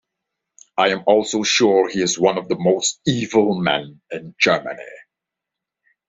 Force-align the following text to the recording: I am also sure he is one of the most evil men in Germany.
I 0.79 0.87
am 0.87 1.03
also 1.05 1.43
sure 1.43 1.87
he 1.87 2.01
is 2.01 2.17
one 2.19 2.39
of 2.39 2.49
the 2.49 2.57
most 2.57 2.99
evil 3.05 3.53
men 3.59 4.01
in 4.09 4.33
Germany. 4.39 4.81